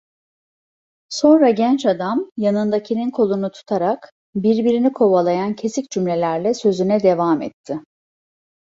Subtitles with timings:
[1.09, 7.79] Sonra genç adam yanındakinin kolunu tutarak, birbirini kovalayan kesik cümlelerle sözüne devam etti…